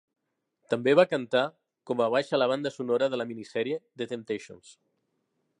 També 0.73 0.95
va 0.99 1.05
cantar 1.11 1.43
com 1.91 2.01
a 2.05 2.09
baix 2.15 2.33
a 2.37 2.41
la 2.43 2.49
banda 2.55 2.73
sonora 2.81 3.13
de 3.15 3.23
la 3.23 3.31
minisèrie 3.35 3.81
"The 4.03 4.13
Temptations". 4.15 4.77